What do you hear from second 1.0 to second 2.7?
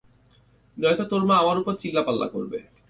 তোর মা আমার উপর চিল্লাপাল্লা করবে।